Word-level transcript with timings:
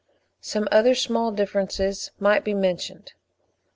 Some 0.39 0.67
other 0.71 0.95
small 0.95 1.31
differences 1.31 2.09
might 2.19 2.43
be 2.43 2.55
mentioned. 2.55 3.11